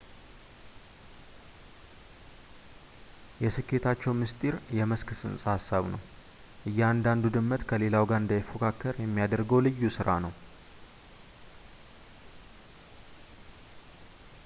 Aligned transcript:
የስኬታቸው 3.43 4.13
ምስጢር 4.21 4.55
የመስክ 4.77 5.09
ጽንሰ 5.19 5.43
ሃሳብ 5.51 5.83
ነው 5.93 6.01
እያንዳንዱ 6.69 7.23
ድመት 7.35 7.65
ከሌላው 7.71 8.07
ጋር 8.11 8.21
እንዳይፎካከር 8.23 8.95
የሚያደርገው 9.05 9.63
ልዩ 9.67 9.91
ሥራ 9.97 10.09
ነው 10.25 10.33